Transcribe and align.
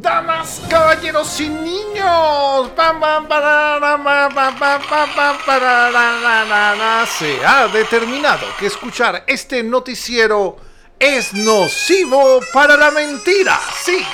Damas, 0.00 0.62
caballeros 0.70 1.40
y 1.40 1.48
niños, 1.48 2.70
se 7.18 7.44
ha 7.44 7.66
determinado 7.66 8.46
que 8.60 8.66
escuchar 8.66 9.24
este 9.26 9.64
noticiero 9.64 10.56
es 11.00 11.34
nocivo 11.34 12.38
para 12.52 12.76
la 12.76 12.92
mentira. 12.92 13.58
Sí. 13.82 14.06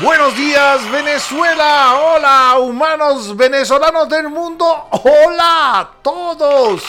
Buenos 0.00 0.36
días 0.36 0.88
Venezuela, 0.92 1.96
hola 1.96 2.58
humanos 2.60 3.36
venezolanos 3.36 4.08
del 4.08 4.28
mundo, 4.28 4.86
hola 4.92 5.80
a 5.80 5.90
todos. 6.02 6.84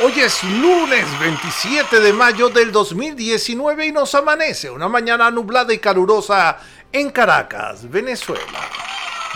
Hoy 0.00 0.12
es 0.18 0.42
lunes 0.42 1.06
27 1.20 2.00
de 2.00 2.12
mayo 2.12 2.48
del 2.48 2.72
2019 2.72 3.86
y 3.86 3.92
nos 3.92 4.12
amanece 4.16 4.68
una 4.68 4.88
mañana 4.88 5.30
nublada 5.30 5.72
y 5.72 5.78
calurosa 5.78 6.58
en 6.90 7.10
Caracas, 7.10 7.88
Venezuela. 7.88 8.58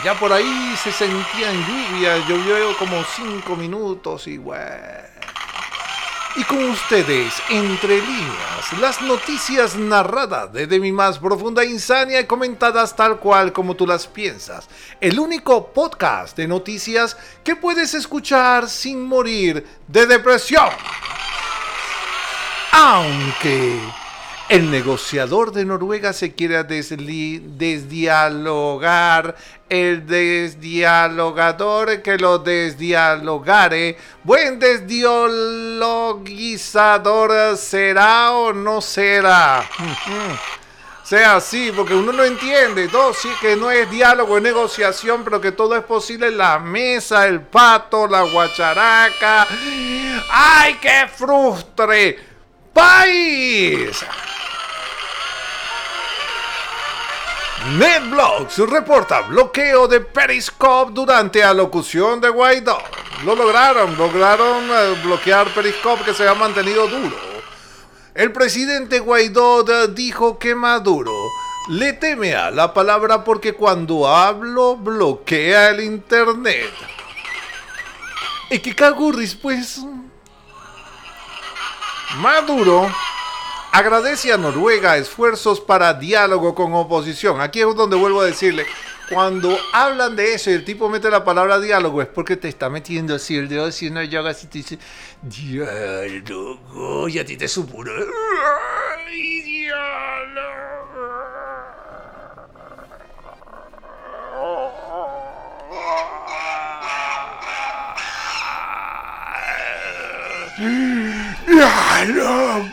Ya 0.02 0.18
por 0.18 0.32
ahí 0.32 0.74
se 0.82 0.90
sentían 0.90 1.64
lluvias, 1.64 2.26
llovió 2.28 2.76
como 2.76 3.04
5 3.04 3.54
minutos 3.54 4.26
y 4.26 4.38
bueno. 4.38 5.07
Y 6.38 6.44
con 6.44 6.62
ustedes, 6.66 7.34
entre 7.50 8.00
líneas, 8.00 8.72
las 8.80 9.02
noticias 9.02 9.74
narradas 9.74 10.52
desde 10.52 10.78
mi 10.78 10.92
más 10.92 11.18
profunda 11.18 11.64
insania 11.64 12.20
y 12.20 12.26
comentadas 12.26 12.94
tal 12.94 13.18
cual 13.18 13.52
como 13.52 13.74
tú 13.74 13.84
las 13.84 14.06
piensas. 14.06 14.68
El 15.00 15.18
único 15.18 15.72
podcast 15.72 16.36
de 16.36 16.46
noticias 16.46 17.16
que 17.42 17.56
puedes 17.56 17.92
escuchar 17.94 18.68
sin 18.68 19.02
morir 19.02 19.66
de 19.88 20.06
depresión. 20.06 20.68
Aunque 22.70 23.80
el 24.48 24.70
negociador 24.70 25.52
de 25.52 25.66
Noruega 25.66 26.14
se 26.14 26.34
quiere 26.34 26.64
desdialogar, 26.64 29.36
el 29.68 30.06
desdialogador 30.06 32.00
que 32.00 32.16
lo 32.16 32.38
desdialogare, 32.38 33.98
buen 34.24 34.58
desdialogizador 34.58 37.58
será 37.58 38.32
o 38.32 38.54
no 38.54 38.80
será. 38.80 39.68
sea 41.04 41.36
así, 41.36 41.70
porque 41.74 41.94
uno 41.94 42.12
no 42.12 42.24
entiende, 42.24 42.88
todo 42.88 43.12
sí 43.12 43.28
que 43.40 43.54
no 43.56 43.70
es 43.70 43.90
diálogo, 43.90 44.38
es 44.38 44.42
negociación, 44.42 45.24
pero 45.24 45.40
que 45.40 45.52
todo 45.52 45.76
es 45.76 45.84
posible 45.84 46.30
la 46.30 46.58
mesa, 46.58 47.26
el 47.26 47.42
pato, 47.42 48.06
la 48.06 48.22
guacharaca. 48.22 49.46
¡Ay, 50.30 50.78
qué 50.80 51.06
frustre! 51.14 52.18
¡País! 52.72 54.04
NetBlocks 57.66 58.58
reporta 58.70 59.22
bloqueo 59.22 59.88
de 59.88 60.00
Periscope 60.00 60.92
durante 60.92 61.42
alocución 61.42 62.20
de 62.20 62.28
Guaidó. 62.28 62.78
Lo 63.24 63.34
lograron, 63.34 63.96
lograron 63.98 64.64
eh, 64.70 65.00
bloquear 65.02 65.52
Periscope 65.52 66.04
que 66.04 66.14
se 66.14 66.26
ha 66.26 66.34
mantenido 66.34 66.86
duro. 66.86 67.16
El 68.14 68.32
presidente 68.32 69.00
Guaidó 69.00 69.64
dijo 69.88 70.38
que 70.38 70.54
Maduro 70.54 71.12
le 71.68 71.92
teme 71.94 72.34
a 72.34 72.50
la 72.50 72.72
palabra 72.72 73.24
porque 73.24 73.54
cuando 73.54 74.06
hablo 74.06 74.76
bloquea 74.76 75.70
el 75.70 75.80
internet. 75.80 76.72
¿Y 78.50 78.60
qué 78.60 78.74
cagurris 78.74 79.34
pues? 79.34 79.80
Maduro 82.18 82.90
agradece 83.72 84.32
a 84.32 84.36
Noruega 84.36 84.96
esfuerzos 84.96 85.60
para 85.60 85.94
diálogo 85.94 86.54
con 86.54 86.72
oposición. 86.74 87.40
Aquí 87.40 87.60
es 87.60 87.74
donde 87.74 87.96
vuelvo 87.96 88.20
a 88.20 88.26
decirle, 88.26 88.66
cuando 89.08 89.56
hablan 89.72 90.16
de 90.16 90.34
eso 90.34 90.50
y 90.50 90.54
el 90.54 90.64
tipo 90.64 90.88
mete 90.88 91.10
la 91.10 91.24
palabra 91.24 91.58
diálogo 91.58 92.02
es 92.02 92.08
porque 92.08 92.36
te 92.36 92.48
está 92.48 92.68
metiendo 92.68 93.14
así 93.14 93.36
el 93.36 93.48
dedo 93.48 93.64
así 93.64 93.88
una 93.88 94.04
yoga 94.04 94.30
así 94.30 94.48
te 94.48 94.58
dice 94.58 94.78
diálogo 95.22 97.08
y 97.08 97.18
a 97.18 97.24
ti 97.24 97.38
te 97.38 97.48
supura 97.48 97.92
diálogo 111.46 112.68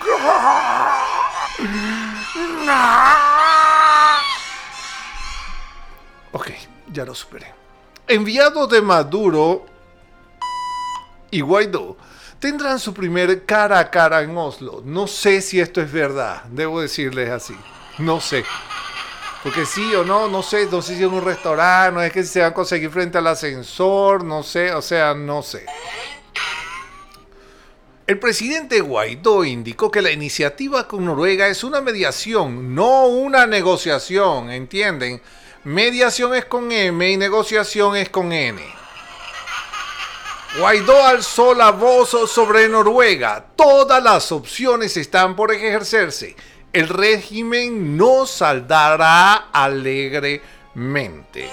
Ok, 6.32 6.52
ya 6.92 7.06
lo 7.06 7.16
superé. 7.16 7.54
Enviado 8.08 8.68
de 8.68 8.82
Maduro 8.82 9.66
y 11.32 11.42
Guaidó 11.42 11.98
tendrán 12.40 12.80
su 12.80 12.94
primer 12.94 13.46
cara 13.46 13.80
a 13.80 13.90
cara 13.90 14.22
en 14.22 14.38
Oslo. 14.38 14.82
No 14.86 15.08
sé 15.08 15.42
si 15.42 15.60
esto 15.60 15.82
es 15.82 15.92
verdad, 15.92 16.44
debo 16.46 16.82
decirles 16.82 17.30
así. 17.30 17.56
No 17.98 18.20
sé. 18.20 18.46
Porque 19.44 19.66
sí 19.66 19.94
o 19.94 20.04
no, 20.04 20.28
no 20.28 20.42
sé, 20.42 20.68
no 20.72 20.82
sé 20.82 20.96
si 20.96 21.04
en 21.04 21.14
un 21.14 21.24
restaurante, 21.24 21.92
no 21.94 22.02
es 22.02 22.12
que 22.12 22.24
se 22.24 22.42
van 22.42 22.50
a 22.50 22.54
conseguir 22.54 22.90
frente 22.90 23.20
al 23.20 23.28
ascensor, 23.28 24.24
no 24.24 24.42
sé, 24.42 24.74
o 24.74 24.82
sea, 24.82 25.14
no 25.14 25.44
sé. 25.44 25.66
El 28.08 28.20
presidente 28.20 28.82
Guaidó 28.82 29.44
indicó 29.46 29.90
que 29.90 30.04
la 30.04 30.12
iniciativa 30.12 30.88
con 30.88 31.06
Noruega 31.06 31.48
es 31.48 31.64
una 31.64 31.82
mediación, 31.82 32.76
no 32.76 33.08
una 33.08 33.48
negociación, 33.48 34.52
¿entienden? 34.52 35.20
Mediación 35.64 36.36
es 36.36 36.46
con 36.46 36.72
M 36.72 37.10
y 37.10 37.18
negociación 37.18 37.96
es 37.96 38.10
con 38.10 38.32
N. 38.32 38.62
Guaidó 40.60 41.04
alzó 41.04 41.56
la 41.56 41.72
voz 41.72 42.12
sobre 42.32 42.70
Noruega. 42.70 43.44
Todas 43.56 44.04
las 44.04 44.32
opciones 44.32 44.96
están 44.98 45.36
por 45.36 45.52
ejercerse. 45.52 46.36
El 46.72 46.88
régimen 46.90 47.98
no 47.98 48.28
saldrá 48.28 49.50
alegremente. 49.52 51.50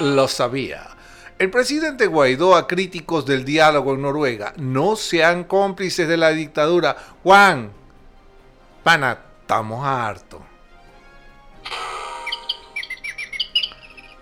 Lo 0.00 0.26
sabía. 0.26 0.95
El 1.38 1.50
presidente 1.50 2.06
Guaidó 2.06 2.56
a 2.56 2.66
críticos 2.66 3.26
del 3.26 3.44
diálogo 3.44 3.92
en 3.92 4.02
Noruega, 4.02 4.54
no 4.56 4.96
sean 4.96 5.44
cómplices 5.44 6.08
de 6.08 6.16
la 6.16 6.30
dictadura. 6.30 6.96
Juan, 7.22 7.72
pana, 8.82 9.18
estamos 9.42 9.86
hartos. 9.86 10.40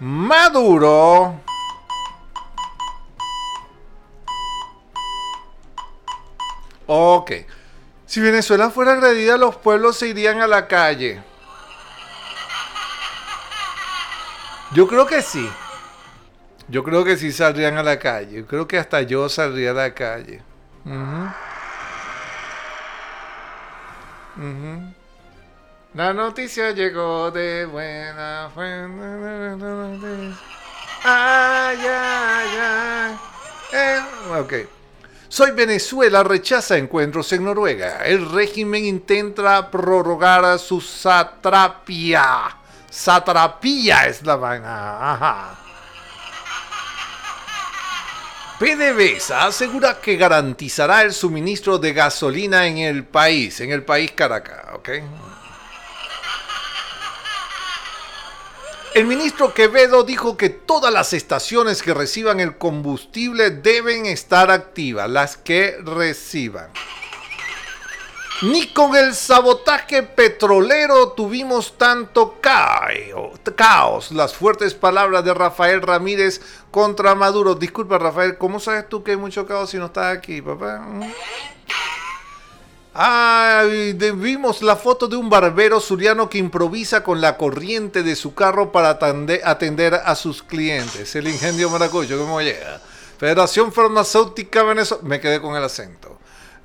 Maduro. 0.01 1.41
Ok. 6.87 7.33
Si 8.07 8.21
Venezuela 8.21 8.71
fuera 8.71 8.95
agredida, 8.95 9.37
los 9.37 9.55
pueblos 9.55 9.97
se 9.99 10.09
irían 10.09 10.41
a 10.41 10.49
la 10.49 10.67
calle. 10.67 11.23
Yo 14.73 14.89
creo 14.89 15.07
que 15.07 15.23
sí. 15.23 15.49
Yo 16.69 16.83
creo 16.83 17.05
que 17.05 17.17
sí 17.17 17.31
saldrían 17.33 17.77
a 17.77 17.83
la 17.83 17.99
calle. 17.99 18.39
Yo 18.39 18.47
creo 18.47 18.67
que 18.67 18.79
hasta 18.79 19.03
yo 19.03 19.29
saldría 19.29 19.73
a 19.73 19.75
la 19.75 19.95
calle. 19.95 20.43
La 25.95 26.13
noticia 26.13 26.73
llegó 26.73 27.31
de 27.31 27.67
buena 27.67 28.51
fuente. 28.53 30.35
Ay, 31.05 31.79
ay, 31.87 32.49
ay. 32.61 33.19
Eh, 33.73 34.01
ok. 34.39 34.53
Soy 35.29 35.51
Venezuela 35.51 36.23
rechaza 36.23 36.79
encuentros 36.79 37.33
en 37.33 37.45
Noruega. 37.45 38.05
El 38.05 38.31
régimen 38.31 38.85
intenta 38.85 39.71
prorrogar 39.71 40.59
su 40.59 40.81
satrapia. 40.81 42.57
Satrapia 42.89 44.07
es 44.07 44.23
la 44.23 44.37
vaina. 44.37 45.13
Ajá. 45.13 45.64
PDVSA 48.59 49.47
asegura 49.47 50.01
que 50.01 50.17
garantizará 50.17 51.03
el 51.03 51.13
suministro 51.13 51.79
de 51.79 51.93
gasolina 51.93 52.67
en 52.67 52.79
el 52.79 53.05
país, 53.05 53.61
en 53.61 53.73
el 53.73 53.83
país 53.83 54.13
Caracas, 54.13 54.75
¿ok? 54.75 54.89
El 58.95 59.07
ministro 59.07 59.53
Quevedo 59.53 60.05
dijo 60.05 60.37
que 60.37 60.51
todas 60.51 60.93
las 60.93 61.13
estaciones 61.15 61.83
que 61.83 61.93
reciban 61.93 62.39
el 62.39 62.57
combustible 62.57 63.51
deben 63.51 64.07
estar 64.07 64.53
activas, 64.53 65.11
las 65.11 65.37
que 65.37 65.77
reciban. 65.83 66.71
Ni 68.45 68.67
con 68.69 68.95
el 68.95 69.15
sabotaje 69.15 70.03
petrolero 70.03 71.13
tuvimos 71.13 71.79
tanto 71.79 72.41
caos. 72.43 74.13
Las 74.13 74.35
fuertes 74.35 74.75
palabras 74.75 75.25
de 75.25 75.33
Rafael 75.33 75.81
Ramírez 75.81 76.43
contra 76.71 77.15
Maduro. 77.15 77.55
Disculpa, 77.55 77.97
Rafael, 77.97 78.37
¿cómo 78.37 78.61
sabes 78.61 78.87
tú 78.89 79.03
que 79.03 79.13
hay 79.13 79.17
mucho 79.17 79.47
caos 79.47 79.71
si 79.71 79.79
no 79.79 79.87
estás 79.87 80.15
aquí, 80.15 80.43
papá? 80.43 80.87
Ah, 82.95 83.65
vimos 83.65 84.61
la 84.61 84.77
foto 84.77 85.09
de 85.09 85.17
un 85.17 85.31
barbero 85.31 85.81
suriano 85.81 86.29
que 86.29 86.37
improvisa 86.37 87.03
con 87.03 87.23
la 87.23 87.39
corriente 87.39 88.03
de 88.03 88.15
su 88.15 88.35
carro 88.35 88.73
para 88.73 88.91
atender 88.91 89.95
a 89.95 90.15
sus 90.15 90.43
clientes. 90.43 91.17
El 91.17 91.29
ingenio 91.29 91.71
maracuyo, 91.71 92.19
¿cómo 92.19 92.43
llega? 92.43 92.81
Federación 93.19 93.73
Farmacéutica 93.73 94.63
Venezolana. 94.65 95.09
Me 95.09 95.19
quedé 95.19 95.41
con 95.41 95.57
el 95.57 95.65
acento. 95.65 96.14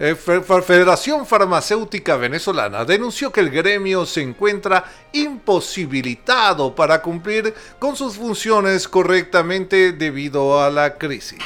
Eh, 0.02 0.16
Federación 0.16 1.26
Farmacéutica 1.26 2.16
Venezolana 2.16 2.86
denunció 2.86 3.34
que 3.34 3.42
el 3.42 3.50
gremio 3.50 4.06
se 4.06 4.22
encuentra 4.22 4.86
imposibilitado 5.12 6.74
para 6.74 7.02
cumplir 7.02 7.54
con 7.80 7.98
sus 7.98 8.16
funciones 8.16 8.88
correctamente 8.88 9.92
debido 9.92 10.64
a 10.64 10.70
la 10.70 10.98
crisis. 10.98 11.44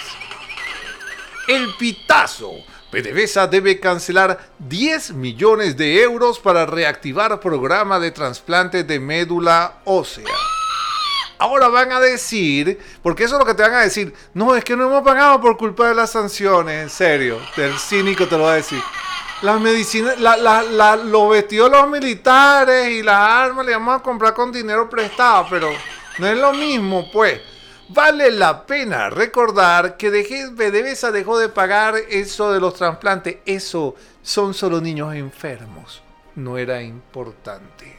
El 1.48 1.68
pitazo 1.80 2.52
PDVSA 2.92 3.48
debe 3.48 3.80
cancelar 3.80 4.52
10 4.60 5.14
millones 5.14 5.76
de 5.76 6.04
euros 6.04 6.38
para 6.38 6.68
reactivar 6.68 7.40
programa 7.40 8.00
de 8.00 8.12
trasplante 8.12 8.84
de 8.84 9.00
médula 9.00 9.82
ósea. 9.84 10.30
Ahora 11.44 11.68
van 11.68 11.92
a 11.92 12.00
decir, 12.00 12.80
porque 13.02 13.26
eso 13.26 13.36
es 13.36 13.40
lo 13.40 13.46
que 13.46 13.54
te 13.54 13.64
van 13.64 13.74
a 13.74 13.82
decir, 13.82 14.14
no, 14.34 14.56
es 14.56 14.64
que 14.64 14.78
no 14.78 14.86
hemos 14.86 15.04
pagado 15.04 15.42
por 15.42 15.58
culpa 15.58 15.90
de 15.90 15.94
las 15.94 16.12
sanciones, 16.12 16.84
en 16.84 16.90
serio, 16.90 17.38
el 17.58 17.78
cínico 17.78 18.26
te 18.30 18.38
lo 18.38 18.46
va 18.46 18.54
a 18.54 18.56
decir. 18.56 18.82
Las 19.42 19.60
medicinas, 19.60 20.18
la, 20.22 20.38
la, 20.38 20.96
los 20.96 21.30
vestidos 21.30 21.70
los 21.70 21.90
militares 21.90 22.92
y 22.92 23.04
las 23.04 23.18
armas 23.18 23.66
le 23.66 23.74
vamos 23.74 24.00
a 24.00 24.02
comprar 24.02 24.34
con 24.34 24.54
dinero 24.54 24.90
prestado, 24.90 25.48
pero 25.50 25.70
no 26.18 26.28
es 26.28 26.38
lo 26.38 26.54
mismo, 26.54 27.12
pues. 27.12 27.42
Vale 27.90 28.32
la 28.32 28.66
pena 28.66 29.10
recordar 29.10 29.98
que 29.98 30.12
PDVSA 30.12 31.12
dejó 31.12 31.38
de 31.38 31.50
pagar 31.50 31.96
eso 32.10 32.54
de 32.54 32.62
los 32.62 32.74
trasplantes. 32.76 33.40
Eso 33.46 33.96
son 34.22 34.54
solo 34.54 34.80
niños 34.80 35.14
enfermos. 35.14 36.02
No 36.36 36.58
era 36.58 36.82
importante. 36.82 37.93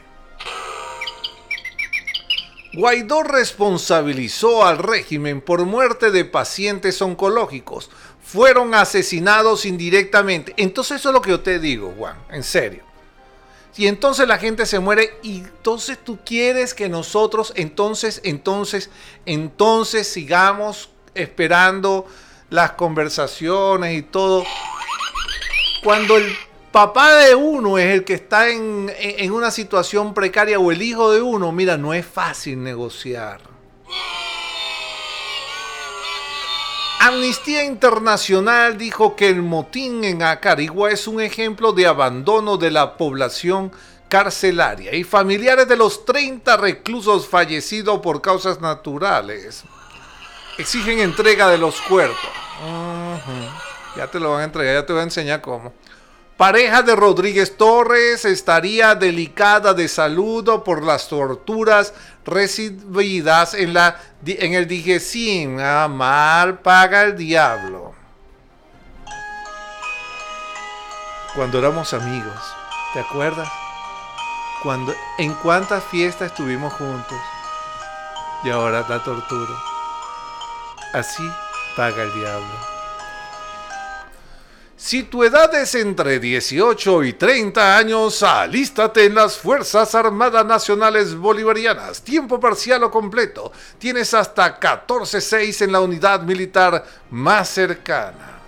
Guaidó 2.75 3.23
responsabilizó 3.23 4.65
al 4.65 4.77
régimen 4.77 5.41
por 5.41 5.65
muerte 5.65 6.11
de 6.11 6.25
pacientes 6.25 7.01
oncológicos. 7.01 7.89
Fueron 8.23 8.73
asesinados 8.73 9.65
indirectamente. 9.65 10.53
Entonces 10.57 10.99
eso 10.99 11.09
es 11.09 11.13
lo 11.13 11.21
que 11.21 11.29
yo 11.29 11.39
te 11.39 11.59
digo, 11.59 11.93
Juan, 11.97 12.17
en 12.29 12.43
serio. 12.43 12.83
Y 13.77 13.87
entonces 13.87 14.27
la 14.27 14.37
gente 14.37 14.65
se 14.65 14.79
muere 14.79 15.17
y 15.21 15.39
entonces 15.39 15.97
tú 16.01 16.19
quieres 16.25 16.73
que 16.73 16.87
nosotros 16.87 17.51
entonces, 17.55 18.21
entonces, 18.23 18.89
entonces 19.25 20.07
sigamos 20.07 20.89
esperando 21.13 22.07
las 22.49 22.71
conversaciones 22.71 23.97
y 23.97 24.01
todo. 24.01 24.45
Cuando 25.83 26.17
el 26.17 26.33
papá 26.75 27.15
de 27.19 27.33
uno 27.35 27.77
es 27.77 27.93
el 27.93 28.03
que 28.03 28.15
está 28.15 28.49
en, 28.49 28.91
en 28.99 29.31
una 29.31 29.49
situación 29.49 30.13
precaria 30.13 30.59
o 30.59 30.73
el 30.73 30.81
hijo 30.81 31.09
de 31.09 31.21
uno, 31.21 31.53
mira, 31.53 31.77
no 31.77 31.93
es 31.93 32.05
fácil 32.05 32.61
negociar. 32.61 33.39
Amnistía 36.99 37.63
Internacional 37.63 38.77
dijo 38.77 39.15
que 39.15 39.29
el 39.29 39.41
motín 39.41 40.03
en 40.03 40.21
Acarigua 40.21 40.91
es 40.91 41.07
un 41.07 41.21
ejemplo 41.21 41.71
de 41.71 41.87
abandono 41.87 42.57
de 42.57 42.71
la 42.71 42.97
población 42.97 43.71
carcelaria 44.09 44.93
y 44.95 45.05
familiares 45.05 45.69
de 45.69 45.77
los 45.77 46.03
30 46.03 46.57
reclusos 46.57 47.25
fallecidos 47.25 48.01
por 48.01 48.21
causas 48.21 48.59
naturales 48.59 49.63
exigen 50.57 50.99
entrega 50.99 51.47
de 51.47 51.57
los 51.57 51.79
cuerpos. 51.83 52.19
Ya 53.95 54.07
te 54.07 54.19
lo 54.19 54.31
van 54.31 54.41
a 54.41 54.43
entregar, 54.43 54.73
ya 54.75 54.85
te 54.85 54.91
voy 54.91 54.99
a 54.99 55.03
enseñar 55.03 55.39
cómo. 55.39 55.71
Pareja 56.37 56.81
de 56.81 56.97
Rodríguez 56.97 57.55
Torres 57.55 58.25
estaría 58.25 58.93
delicada 58.93 59.73
de 59.73 59.87
salud 59.87 60.63
por 60.63 60.83
las 60.83 61.07
torturas 61.07 61.93
recibidas 62.25 63.53
en, 63.53 63.73
la, 63.73 63.97
en 64.25 64.53
el 64.53 64.67
Digesim. 64.67 65.57
Ah, 65.61 65.87
mal 65.87 66.59
paga 66.59 67.03
el 67.03 67.15
diablo. 67.15 67.93
Cuando 71.35 71.59
éramos 71.59 71.93
amigos, 71.93 72.39
¿te 72.93 72.99
acuerdas? 72.99 73.49
Cuando, 74.61 74.93
en 75.17 75.33
cuántas 75.35 75.85
fiestas 75.85 76.31
estuvimos 76.31 76.73
juntos. 76.73 77.19
Y 78.43 78.49
ahora 78.49 78.85
la 78.89 79.01
tortura. 79.01 79.53
Así 80.93 81.23
paga 81.77 82.03
el 82.03 82.13
diablo. 82.13 82.74
Si 84.85 85.01
tu 85.01 85.23
edad 85.23 85.51
es 85.55 85.73
entre 85.73 86.19
18 86.19 87.05
y 87.05 87.13
30 87.13 87.75
años, 87.75 88.21
alístate 88.21 89.05
en 89.05 89.15
las 89.15 89.35
Fuerzas 89.35 89.95
Armadas 89.95 90.45
Nacionales 90.45 91.15
Bolivarianas, 91.15 92.03
tiempo 92.03 92.39
parcial 92.39 92.83
o 92.83 92.91
completo. 92.91 93.51
Tienes 93.79 94.13
hasta 94.13 94.59
14.6 94.59 95.63
en 95.63 95.71
la 95.71 95.81
unidad 95.81 96.21
militar 96.21 96.85
más 97.09 97.49
cercana. 97.49 98.41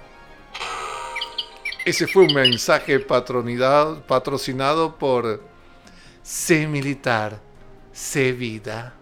Ese 1.84 2.06
fue 2.06 2.26
un 2.26 2.36
mensaje 2.36 3.00
patrocinado 3.00 4.96
por 4.96 5.42
C 6.22 6.68
Militar, 6.68 7.40
C 7.92 8.32
Vida. 8.32 8.94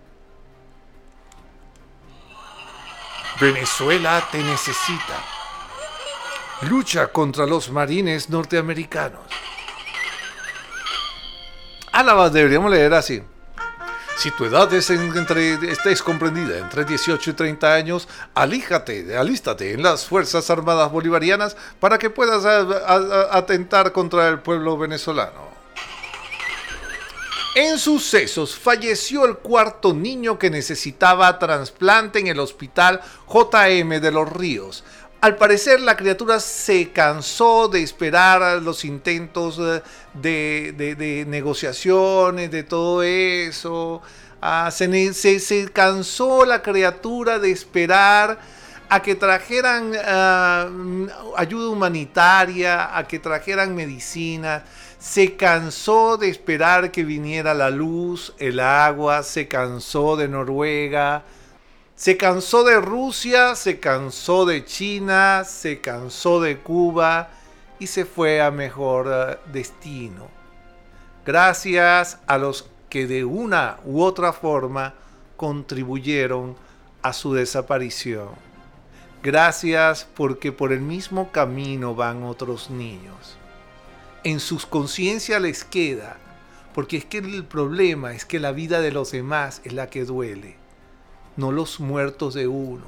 Venezuela 3.42 4.26
te 4.32 4.38
necesita 4.38 5.35
lucha 6.62 7.08
contra 7.08 7.46
los 7.46 7.70
marines 7.70 8.30
norteamericanos. 8.30 9.22
Álava 11.92 12.30
deberíamos 12.30 12.72
leer 12.72 12.94
así. 12.94 13.22
Si 14.18 14.32
tu 14.32 14.46
edad 14.46 14.74
es 14.74 14.90
entre, 14.90 15.58
comprendida 16.04 16.58
entre 16.58 16.86
18 16.86 17.30
y 17.30 17.34
30 17.34 17.74
años, 17.74 18.08
alíjate, 18.34 19.18
alístate 19.18 19.74
en 19.74 19.84
las 19.84 20.06
Fuerzas 20.06 20.50
Armadas 20.50 20.90
Bolivarianas 20.92 21.58
para 21.80 21.98
que 21.98 22.10
puedas 22.10 22.46
atentar 23.32 23.92
contra 23.92 24.30
el 24.30 24.40
pueblo 24.40 24.78
venezolano. 24.78 25.56
En 27.56 27.80
sucesos, 27.80 28.58
falleció 28.58 29.26
el 29.26 29.38
cuarto 29.38 29.94
niño 29.94 30.38
que 30.38 30.50
necesitaba 30.50 31.40
trasplante 31.40 32.20
en 32.20 32.28
el 32.28 32.40
hospital 32.40 33.02
JM 33.30 34.02
de 34.02 34.12
los 34.12 34.30
Ríos. 34.30 34.84
Al 35.22 35.38
parecer 35.38 35.80
la 35.80 35.98
criatura 35.98 36.40
se 36.40 36.92
cansó 36.92 37.68
de 37.68 37.82
esperar 37.82 38.62
los 38.62 38.86
intentos 38.86 39.60
eh, 39.60 39.82
de, 40.14 41.26
negociaciones, 41.28 42.52
de 42.52 42.64
todo 42.64 43.02
eso. 43.02 44.02
Ah, 44.42 44.70
se, 44.72 45.70
cansó 45.74 46.46
la 46.46 46.62
criatura 46.62 47.40
de 47.40 47.50
esperar 47.50 48.38
a 48.88 49.02
que 49.02 49.16
trajeran 49.16 49.94
ah, 50.06 50.70
ayuda 51.38 51.70
humanitaria, 51.70 52.96
a 52.96 53.08
que 53.08 53.18
trajeran 53.18 53.74
medicina. 53.74 54.64
Se 55.00 55.36
cansó 55.36 56.18
de 56.18 56.30
esperar 56.30 56.92
que 56.92 57.04
viniera 57.04 57.56
la 57.56 57.72
luz, 57.72 58.34
el 58.38 58.60
agua, 58.60 59.24
se 59.24 59.48
cansó 59.48 60.16
de 60.16 60.28
Noruega, 60.28 61.24
se 61.96 62.18
cansó 62.18 62.66
de 62.66 62.82
Rusia, 62.82 63.56
se 63.56 63.80
cansó 63.80 64.46
de 64.46 64.66
China, 64.66 65.46
se 65.46 65.80
cansó 65.80 66.42
de 66.42 66.60
Cuba 66.60 67.30
y 67.80 67.88
se 67.88 68.04
fue 68.04 68.42
a 68.42 68.52
mejor 68.52 69.08
eh, 69.10 69.38
destino. 69.54 70.28
Gracias 71.26 72.20
a 72.28 72.38
los 72.38 72.70
que 72.90 73.08
de 73.08 73.24
una 73.24 73.78
u 73.86 74.02
otra 74.02 74.34
forma 74.34 74.94
contribuyeron 75.38 76.58
a 77.02 77.14
su 77.14 77.34
desaparición. 77.34 78.30
Gracias 79.24 80.06
porque 80.16 80.52
por 80.52 80.74
el 80.74 80.82
mismo 80.82 81.32
camino 81.32 81.96
van 81.96 82.24
otros 82.24 82.70
niños. 82.70 83.38
En 84.26 84.42
sus 84.42 84.66
conciencias 84.66 85.42
les 85.42 85.64
queda, 85.64 86.18
porque 86.74 86.98
es 86.98 87.06
que 87.06 87.20
el 87.20 87.46
problema 87.46 88.14
es 88.14 88.26
que 88.26 88.42
la 88.42 88.52
vida 88.52 88.82
de 88.82 88.92
los 88.92 89.12
demás 89.12 89.62
es 89.64 89.72
la 89.72 89.90
que 89.90 90.04
duele 90.04 90.65
no 91.38 91.52
los 91.52 91.80
muertos 91.80 92.34
de 92.34 92.48
uno. 92.48 92.86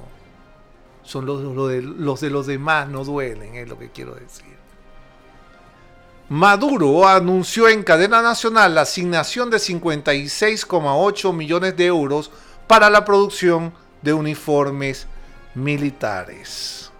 Son 1.02 1.24
los, 1.24 1.40
de, 1.70 1.82
los 1.82 2.20
de 2.20 2.30
los 2.30 2.46
demás, 2.46 2.88
no 2.88 3.04
duelen, 3.04 3.54
es 3.54 3.68
lo 3.68 3.78
que 3.78 3.90
quiero 3.90 4.14
decir. 4.14 4.58
Maduro 6.28 7.08
anunció 7.08 7.68
en 7.68 7.82
cadena 7.82 8.20
nacional 8.20 8.74
la 8.74 8.82
asignación 8.82 9.48
de 9.48 9.56
56,8 9.56 11.32
millones 11.32 11.76
de 11.76 11.86
euros 11.86 12.30
para 12.66 12.90
la 12.90 13.06
producción 13.06 13.72
de 14.02 14.12
uniformes 14.12 15.06
militares. 15.54 16.92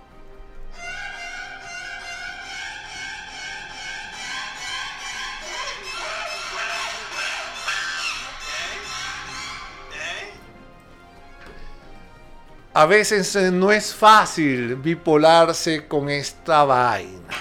A 12.79 12.87
veces 12.87 13.35
no 13.35 13.73
es 13.73 13.93
fácil 13.93 14.77
bipolarse 14.77 15.89
con 15.89 16.09
esta 16.09 16.63
vaina. 16.63 17.35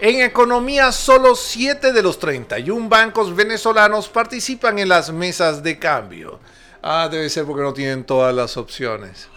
En 0.00 0.20
economía, 0.20 0.90
solo 0.90 1.36
7 1.36 1.92
de 1.92 2.02
los 2.02 2.18
31 2.18 2.88
bancos 2.88 3.36
venezolanos 3.36 4.08
participan 4.08 4.80
en 4.80 4.88
las 4.88 5.12
mesas 5.12 5.62
de 5.62 5.78
cambio. 5.78 6.40
Ah, 6.82 7.08
debe 7.08 7.30
ser 7.30 7.44
porque 7.44 7.62
no 7.62 7.72
tienen 7.72 8.02
todas 8.02 8.34
las 8.34 8.56
opciones. 8.56 9.28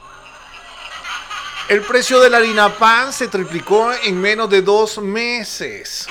El 1.70 1.82
precio 1.82 2.20
de 2.20 2.32
la 2.32 2.38
harina 2.38 2.76
pan 2.80 3.14
se 3.14 3.28
triplicó 3.28 3.94
en 3.94 4.20
menos 4.20 4.50
de 4.50 4.64
dos 4.64 4.98
meses. 4.98 6.08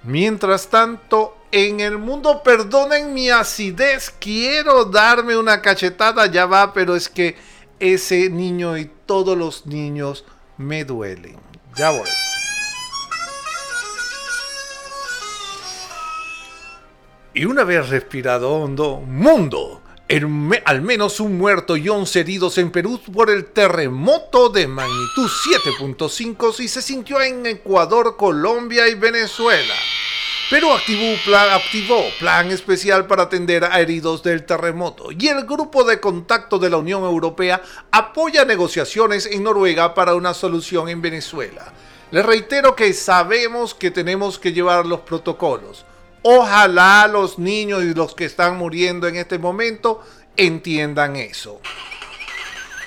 Mientras 0.04 0.70
tanto, 0.70 1.38
en 1.52 1.80
el 1.80 1.98
mundo, 1.98 2.44
perdonen 2.44 3.14
mi 3.14 3.30
acidez, 3.30 4.14
quiero 4.20 4.86
darme 4.86 5.36
una 5.36 5.62
cachetada, 5.62 6.28
ya 6.28 6.46
va, 6.46 6.74
pero 6.74 6.96
es 6.96 7.10
que 7.10 7.36
ese 7.80 8.30
niño 8.30 8.78
y 8.78 8.90
todos 9.06 9.38
los 9.38 9.66
niños 9.66 10.24
me 10.58 10.86
duelen. 10.86 11.38
Ya 11.76 11.92
voy. 11.92 12.27
Y 17.38 17.46
una 17.46 17.64
vez 17.64 17.90
respirado 17.90 18.52
hondo, 18.52 18.96
mundo, 18.96 19.84
al 20.66 20.82
menos 20.82 21.20
un 21.20 21.38
muerto 21.38 21.78
y 21.78 21.88
11 21.88 22.22
heridos 22.22 22.58
en 22.58 22.72
Perú 22.72 23.00
por 23.14 23.30
el 23.30 23.46
terremoto 23.46 24.50
de 24.50 24.68
magnitud 24.68 25.30
7.5 25.64 26.60
y 26.62 26.68
se 26.68 26.82
sintió 26.82 27.22
en 27.22 27.46
Ecuador, 27.46 28.18
Colombia 28.18 28.88
y 28.88 28.96
Venezuela. 28.96 29.76
Perú 30.50 30.72
activó 30.72 31.16
plan, 31.26 31.52
activó 31.52 32.06
plan 32.20 32.50
especial 32.50 33.06
para 33.06 33.22
atender 33.24 33.66
a 33.66 33.82
heridos 33.82 34.24
del 34.24 34.44
terremoto 34.44 35.12
y 35.12 35.28
el 35.28 35.46
grupo 35.46 35.84
de 35.84 36.00
contacto 36.00 36.58
de 36.58 36.72
la 36.72 36.78
Unión 36.78 37.04
Europea 37.04 37.62
apoya 37.92 38.46
negociaciones 38.46 39.28
en 39.28 39.44
Noruega 39.44 39.94
para 39.94 40.16
una 40.16 40.34
solución 40.34 40.90
en 40.90 41.04
Venezuela. 41.04 41.72
Les 42.10 42.26
reitero 42.26 42.76
que 42.76 42.92
sabemos 42.94 43.76
que 43.76 43.92
tenemos 43.92 44.40
que 44.40 44.54
llevar 44.54 44.88
los 44.88 45.02
protocolos 45.02 45.86
Ojalá 46.22 47.08
los 47.08 47.40
niños 47.40 47.84
y 47.84 47.94
los 47.94 48.16
que 48.16 48.26
están 48.26 48.58
muriendo 48.58 49.08
en 49.08 49.16
este 49.16 49.40
momento 49.40 50.04
entiendan 50.36 51.16
eso. 51.16 51.62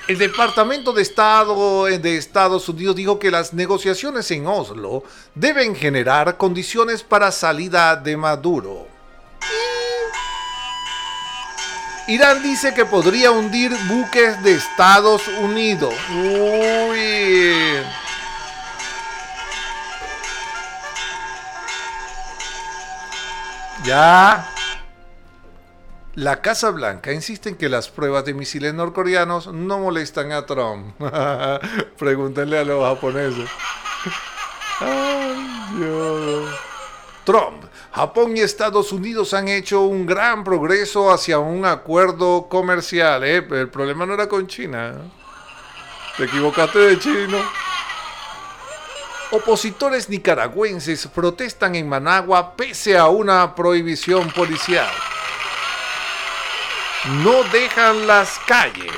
El 0.07 0.17
Departamento 0.17 0.91
de 0.91 1.03
Estado 1.03 1.85
de 1.85 2.17
Estados 2.17 2.67
Unidos 2.67 2.95
dijo 2.95 3.17
que 3.19 3.31
las 3.31 3.53
negociaciones 3.53 4.29
en 4.31 4.45
Oslo 4.47 5.03
deben 5.35 5.75
generar 5.75 6.37
condiciones 6.37 7.03
para 7.03 7.31
salida 7.31 7.95
de 7.95 8.17
Maduro. 8.17 8.87
Irán 12.07 12.43
dice 12.43 12.73
que 12.73 12.83
podría 12.83 13.31
hundir 13.31 13.71
buques 13.87 14.43
de 14.43 14.55
Estados 14.55 15.27
Unidos. 15.27 15.93
Uy. 16.09 17.53
Ya. 23.85 24.47
La 26.15 26.41
Casa 26.41 26.71
Blanca 26.71 27.13
insiste 27.13 27.49
en 27.49 27.55
que 27.55 27.69
las 27.69 27.89
pruebas 27.89 28.25
de 28.25 28.33
misiles 28.33 28.73
norcoreanos 28.73 29.47
no 29.47 29.79
molestan 29.79 30.31
a 30.33 30.45
Trump. 30.45 30.93
Pregúntenle 31.97 32.59
a 32.59 32.65
los 32.65 32.83
japoneses. 32.83 33.49
Trump. 37.23 37.63
Japón 37.93 38.35
y 38.35 38.41
Estados 38.41 38.91
Unidos 38.91 39.33
han 39.33 39.47
hecho 39.47 39.81
un 39.81 40.05
gran 40.05 40.43
progreso 40.43 41.11
hacia 41.11 41.39
un 41.39 41.65
acuerdo 41.65 42.47
comercial. 42.49 43.23
¿eh? 43.23 43.37
El 43.37 43.69
problema 43.69 44.05
no 44.05 44.13
era 44.13 44.27
con 44.27 44.47
China. 44.47 44.95
Te 46.17 46.25
equivocaste 46.25 46.79
de 46.79 46.99
chino. 46.99 47.37
Opositores 49.33 50.09
nicaragüenses 50.09 51.07
protestan 51.07 51.75
en 51.75 51.87
Managua 51.87 52.53
pese 52.57 52.97
a 52.97 53.07
una 53.07 53.55
prohibición 53.55 54.29
policial. 54.31 54.91
No 57.23 57.41
dejan 57.45 58.07
las 58.07 58.37
calles. 58.45 58.91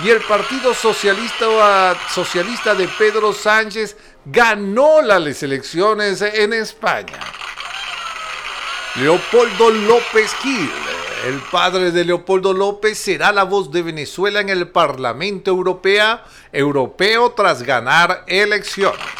Y 0.00 0.10
el 0.10 0.20
Partido 0.20 0.74
Socialista, 0.74 2.74
de 2.74 2.88
Pedro 2.98 3.32
Sánchez 3.32 3.96
ganó 4.26 5.00
las 5.00 5.42
elecciones 5.42 6.20
en 6.20 6.52
España. 6.52 7.20
Leopoldo 8.96 9.70
López 9.70 10.34
Gil, 10.42 10.70
el 11.26 11.38
padre 11.50 11.92
de 11.92 12.04
Leopoldo 12.04 12.52
López, 12.52 12.98
será 12.98 13.32
la 13.32 13.44
voz 13.44 13.72
de 13.72 13.82
Venezuela 13.82 14.40
en 14.40 14.50
el 14.50 14.68
Parlamento 14.68 15.50
Europeo, 15.50 16.20
europeo 16.52 17.32
tras 17.32 17.62
ganar 17.62 18.24
elecciones. 18.26 19.19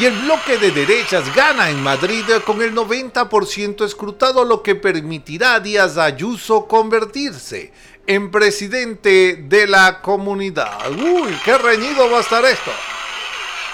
Y 0.00 0.06
el 0.06 0.18
bloque 0.20 0.56
de 0.56 0.70
derechas 0.70 1.34
gana 1.34 1.68
en 1.68 1.82
Madrid 1.82 2.24
con 2.46 2.62
el 2.62 2.74
90% 2.74 3.84
escrutado, 3.84 4.42
lo 4.42 4.62
que 4.62 4.74
permitirá 4.74 5.54
a 5.54 5.60
Díaz 5.60 5.98
Ayuso 5.98 6.66
convertirse 6.66 7.72
en 8.06 8.30
presidente 8.30 9.44
de 9.46 9.66
la 9.66 10.00
comunidad. 10.00 10.90
Uy, 10.92 11.38
qué 11.44 11.58
reñido 11.58 12.10
va 12.10 12.18
a 12.18 12.20
estar 12.22 12.42
esto. 12.46 12.70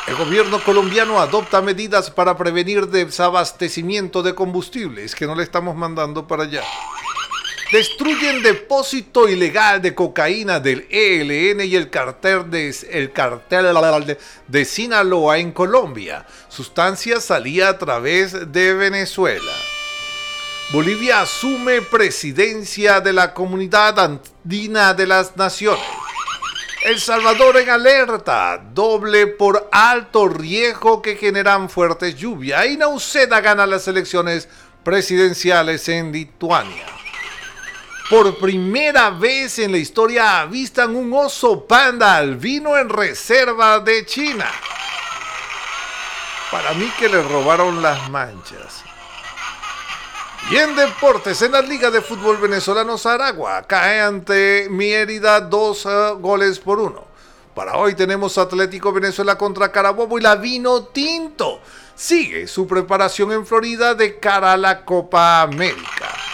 El 0.09 0.17
gobierno 0.17 0.59
colombiano 0.65 1.21
adopta 1.21 1.61
medidas 1.61 2.11
para 2.11 2.37
prevenir 2.37 2.89
desabastecimiento 2.89 4.23
de 4.23 4.35
combustibles 4.35 5.15
que 5.15 5.27
no 5.27 5.37
le 5.37 5.45
estamos 5.45 5.77
mandando 5.77 6.27
para 6.27 6.45
allá 6.45 6.65
destruyen 7.73 8.43
depósito 8.43 9.29
ilegal 9.29 9.83
de 9.83 9.95
cocaína 9.95 10.61
del 10.61 10.87
ELN 10.91 11.61
y 11.61 11.77
el 11.77 11.91
cartel 11.91 12.51
de, 12.51 12.75
el 12.91 13.13
cartel 13.13 13.67
de 14.47 14.65
Sinaloa 14.65 15.39
en 15.39 15.53
Colombia. 15.53 16.27
Sustancia 16.49 17.21
salía 17.21 17.69
a 17.69 17.79
través 17.79 18.53
de 18.53 18.75
Venezuela. 18.75 19.53
Bolivia 20.71 21.23
asume 21.23 21.81
presidencia 21.81 23.01
de 23.01 23.13
la 23.13 23.33
Comunidad 23.33 23.99
Andina 23.99 24.93
de 24.93 25.07
las 25.07 25.37
Naciones. 25.37 25.85
El 26.85 27.01
Salvador 27.01 27.57
en 27.57 27.71
alerta, 27.71 28.63
doble 28.73 29.27
por 29.27 29.69
alto 29.73 30.29
riesgo 30.29 31.03
que 31.03 31.17
generan 31.17 31.69
fuertes 31.69 32.15
lluvias. 32.17 32.67
Y 32.67 32.77
Nauceda 32.77 33.41
gana 33.41 33.67
las 33.67 33.89
elecciones 33.89 34.49
presidenciales 34.85 35.89
en 35.89 36.13
Lituania. 36.13 36.98
Por 38.09 38.39
primera 38.39 39.11
vez 39.11 39.59
en 39.59 39.73
la 39.73 39.77
historia 39.77 40.41
avistan 40.41 40.97
un 40.97 41.13
oso 41.13 41.67
panda 41.67 42.17
albino 42.17 42.75
en 42.79 42.89
reserva 42.89 43.81
de 43.81 44.07
China. 44.07 44.51
Para 46.51 46.73
mí 46.73 46.91
que 46.99 47.11
le 47.11 47.23
robaron 47.23 47.83
las 47.83 48.09
manchas. 48.09 48.83
Y 50.51 50.57
en 50.57 50.75
deportes, 50.75 51.43
en 51.43 51.53
la 51.53 51.61
Liga 51.61 51.91
de 51.91 52.01
Fútbol 52.01 52.39
Venezolano 52.39 52.97
Aragua, 53.05 53.67
cae 53.67 54.01
ante 54.01 54.69
Mierida 54.71 55.43
dos 55.43 55.85
eh, 55.85 56.15
goles 56.19 56.59
por 56.59 56.79
uno. 56.79 57.05
Para 57.55 57.77
hoy 57.77 57.95
tenemos 57.95 58.39
Atlético 58.39 58.91
Venezuela 58.91 59.37
contra 59.37 59.71
Carabobo 59.71 60.19
y 60.19 60.23
la 60.23 60.37
Vino 60.37 60.85
Tinto. 60.85 61.61
Sigue 61.95 62.47
su 62.47 62.67
preparación 62.67 63.33
en 63.33 63.45
Florida 63.45 63.95
de 63.95 64.19
cara 64.19 64.55
a 64.55 64.57
la 64.57 64.87
Copa 64.87 65.43
América. 65.43 66.28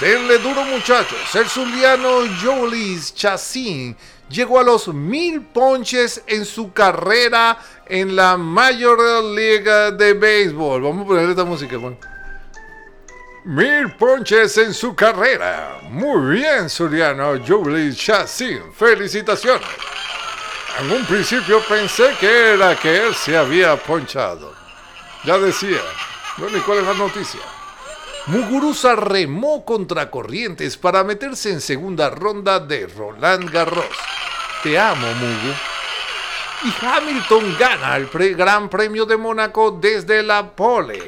Denle 0.00 0.38
duro 0.38 0.64
muchachos. 0.64 1.34
El 1.34 1.48
zuliano 1.48 2.20
Jolis 2.42 3.14
Chacín 3.14 3.96
llegó 4.28 4.58
a 4.58 4.62
los 4.62 4.88
mil 4.88 5.42
ponches 5.42 6.22
en 6.26 6.44
su 6.44 6.72
carrera 6.72 7.58
en 7.86 8.16
la 8.16 8.36
Major 8.36 9.22
League 9.24 9.92
de 9.96 10.14
Béisbol. 10.14 10.82
Vamos 10.82 11.04
a 11.04 11.08
poner 11.08 11.30
esta 11.30 11.44
música, 11.44 11.78
Juan. 11.78 11.98
Mil 13.44 13.92
ponches 13.96 14.56
en 14.58 14.72
su 14.72 14.94
carrera. 14.94 15.80
Muy 15.90 16.36
bien, 16.36 16.70
Suriano 16.70 17.38
Jubilee 17.44 17.94
Chassin. 17.94 18.72
Felicitaciones. 18.72 19.66
En 20.80 20.90
un 20.90 21.04
principio 21.04 21.60
pensé 21.68 22.14
que 22.18 22.54
era 22.54 22.74
que 22.76 23.04
él 23.04 23.14
se 23.14 23.36
había 23.36 23.76
ponchado. 23.76 24.54
Ya 25.24 25.38
decía. 25.38 25.80
Bueno, 26.38 26.56
¿y 26.56 26.60
cuál 26.60 26.78
es 26.78 26.86
la 26.86 26.94
noticia? 26.94 27.40
Muguruza 28.26 28.94
remó 28.94 29.64
contra 29.64 30.08
corrientes 30.08 30.76
para 30.76 31.02
meterse 31.02 31.50
en 31.50 31.60
segunda 31.60 32.08
ronda 32.08 32.60
de 32.60 32.86
Roland 32.86 33.50
Garros. 33.50 33.84
Te 34.62 34.78
amo, 34.78 35.08
Mugu. 35.14 35.54
Y 36.64 36.86
Hamilton 36.86 37.56
gana 37.58 37.96
el 37.96 38.06
Gran 38.36 38.68
Premio 38.68 39.06
de 39.06 39.16
Mónaco 39.16 39.72
desde 39.72 40.22
la 40.22 40.48
pole. 40.50 41.02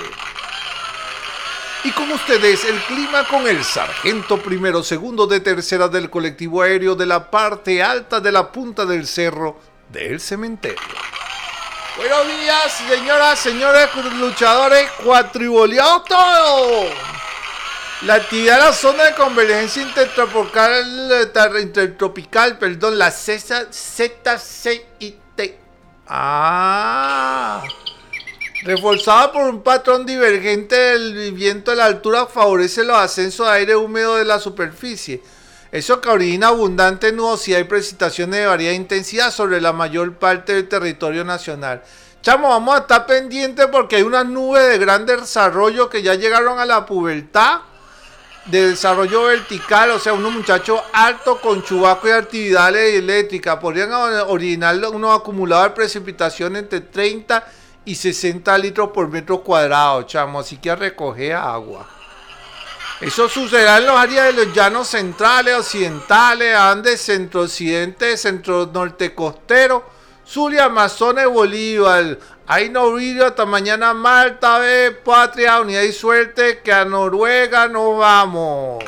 Y 1.84 1.92
con 1.92 2.10
ustedes 2.10 2.64
el 2.64 2.80
clima 2.82 3.28
con 3.28 3.46
el 3.46 3.62
sargento 3.62 4.38
primero, 4.38 4.82
segundo 4.82 5.28
de 5.28 5.38
tercera 5.38 5.86
del 5.86 6.10
colectivo 6.10 6.62
aéreo 6.62 6.96
de 6.96 7.06
la 7.06 7.30
parte 7.30 7.80
alta 7.80 8.18
de 8.20 8.32
la 8.32 8.50
punta 8.50 8.84
del 8.84 9.06
cerro 9.06 9.60
del 9.92 10.18
cementerio. 10.18 10.80
Buenos 11.96 12.26
días, 12.26 12.72
señoras, 12.88 13.38
señores 13.38 13.88
luchadores, 14.18 14.90
cuatriboleados 15.04 16.04
todo. 16.06 16.86
La 18.02 18.14
actividad 18.14 18.56
de 18.56 18.64
la 18.64 18.72
zona 18.72 19.04
de 19.04 19.14
convergencia 19.14 19.80
intertropical, 19.80 21.30
intertropical 21.62 22.58
perdón, 22.58 22.98
la 22.98 23.12
ZCIT. 23.12 23.70
Ah. 26.08 27.62
Reforzada 28.64 29.30
por 29.30 29.44
un 29.44 29.62
patrón 29.62 30.04
divergente 30.04 30.74
del 30.74 31.30
viento 31.30 31.70
de 31.70 31.76
la 31.76 31.84
altura, 31.84 32.26
favorece 32.26 32.82
los 32.82 32.96
ascensos 32.96 33.46
de 33.46 33.52
aire 33.52 33.76
húmedo 33.76 34.16
de 34.16 34.24
la 34.24 34.40
superficie. 34.40 35.22
Eso 35.74 36.00
que 36.00 36.08
origina 36.08 36.46
abundante 36.46 37.10
nubosidad 37.10 37.58
y 37.58 37.64
precipitaciones 37.64 38.38
de 38.38 38.46
variada 38.46 38.76
intensidad 38.76 39.32
sobre 39.32 39.60
la 39.60 39.72
mayor 39.72 40.14
parte 40.14 40.54
del 40.54 40.68
territorio 40.68 41.24
nacional. 41.24 41.82
Chamo, 42.22 42.48
vamos 42.48 42.76
a 42.76 42.82
estar 42.82 43.06
pendientes 43.06 43.66
porque 43.66 43.96
hay 43.96 44.02
unas 44.02 44.24
nubes 44.24 44.68
de 44.68 44.78
gran 44.78 45.04
desarrollo 45.04 45.90
que 45.90 46.00
ya 46.00 46.14
llegaron 46.14 46.60
a 46.60 46.64
la 46.64 46.86
pubertad 46.86 47.62
de 48.46 48.68
desarrollo 48.68 49.24
vertical, 49.24 49.90
o 49.90 49.98
sea, 49.98 50.12
unos 50.12 50.30
muchachos 50.30 50.80
altos 50.92 51.40
con 51.40 51.64
chubaco 51.64 52.06
y 52.06 52.12
actividades 52.12 52.94
eléctricas. 52.94 53.56
Podrían 53.56 53.90
originar 54.28 54.76
unos 54.92 55.18
acumulados 55.18 55.70
de 55.70 55.70
precipitación 55.70 56.54
entre 56.54 56.82
30 56.82 57.44
y 57.84 57.96
60 57.96 58.56
litros 58.58 58.90
por 58.90 59.08
metro 59.08 59.42
cuadrado, 59.42 60.04
chamo, 60.04 60.38
así 60.38 60.56
que 60.58 60.72
recoger 60.76 61.32
agua. 61.32 62.03
Eso 63.04 63.28
sucederá 63.28 63.76
en 63.76 63.86
los 63.86 63.96
áreas 63.98 64.24
de 64.28 64.32
los 64.32 64.54
llanos 64.54 64.88
centrales, 64.88 65.54
occidentales, 65.54 66.56
Andes, 66.56 67.02
centro-occidente, 67.02 68.16
centro-norte 68.16 69.14
costero, 69.14 69.84
Zulia, 70.26 70.64
Amazonas, 70.64 71.28
Bolívar. 71.28 72.18
Hay 72.46 72.70
no 72.70 72.96
hasta 73.22 73.44
mañana 73.44 73.92
Malta, 73.92 74.58
ve, 74.58 74.92
patria, 75.04 75.60
unidad 75.60 75.82
y 75.82 75.92
suerte, 75.92 76.62
que 76.64 76.72
a 76.72 76.86
Noruega 76.86 77.68
nos 77.68 77.98
vamos. 77.98 78.82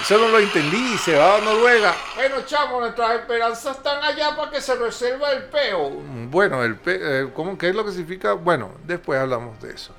Eso 0.00 0.16
no 0.16 0.28
lo 0.28 0.38
entendí, 0.38 0.96
se 0.96 1.14
va 1.14 1.36
a 1.36 1.40
Noruega. 1.42 1.94
Bueno, 2.14 2.36
chamo, 2.46 2.80
nuestras 2.80 3.20
esperanzas 3.20 3.76
están 3.76 4.02
allá 4.02 4.34
para 4.34 4.50
que 4.50 4.62
se 4.62 4.74
reserva 4.76 5.30
el 5.32 5.42
peo. 5.42 5.90
Bueno, 5.90 6.64
el 6.64 6.76
peo, 6.76 6.98
eh, 7.02 7.30
¿cómo, 7.34 7.58
¿qué 7.58 7.68
es 7.68 7.74
lo 7.74 7.84
que 7.84 7.90
significa? 7.90 8.32
Bueno, 8.32 8.70
después 8.86 9.20
hablamos 9.20 9.60
de 9.60 9.74
eso. 9.74 9.92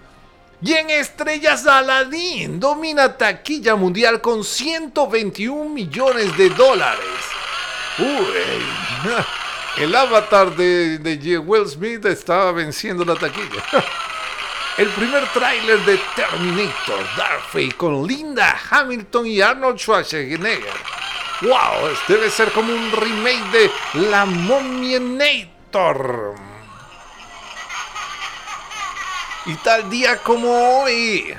Y 0.65 0.71
en 0.71 0.89
Estrellas 0.91 1.67
Aladdin 1.67 2.57
domina 2.57 3.17
taquilla 3.17 3.75
mundial 3.75 4.21
con 4.21 4.45
121 4.45 5.69
millones 5.69 6.37
de 6.37 6.49
dólares. 6.51 7.03
Uy, 7.99 8.63
el 9.83 9.93
avatar 9.93 10.55
de, 10.55 10.99
de 10.99 11.37
Will 11.37 11.67
Smith 11.67 12.05
estaba 12.05 12.53
venciendo 12.53 13.03
la 13.03 13.15
taquilla. 13.15 13.63
El 14.77 14.87
primer 14.89 15.27
tráiler 15.33 15.79
de 15.85 15.99
Terminator 16.15 17.05
Dark 17.15 17.43
Fate 17.51 17.73
con 17.77 18.07
Linda 18.07 18.59
Hamilton 18.71 19.27
y 19.27 19.39
Arnold 19.39 19.77
Schwarzenegger. 19.77 20.73
¡Wow! 21.41 21.91
Debe 22.07 22.31
ser 22.31 22.51
como 22.53 22.73
un 22.73 22.91
remake 22.91 23.51
de 23.51 23.69
La 24.09 24.25
Momienator. 24.25 25.33
Y 29.45 29.55
tal 29.55 29.89
día 29.89 30.23
como 30.23 30.83
hoy, 30.83 31.33